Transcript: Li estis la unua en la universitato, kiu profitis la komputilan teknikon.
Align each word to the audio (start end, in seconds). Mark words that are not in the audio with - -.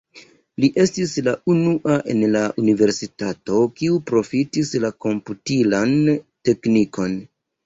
Li 0.63 0.67
estis 0.83 1.11
la 1.27 1.33
unua 1.55 1.97
en 2.13 2.23
la 2.35 2.41
universitato, 2.63 3.59
kiu 3.81 4.01
profitis 4.13 4.73
la 4.87 4.93
komputilan 5.07 5.95
teknikon. 6.51 7.17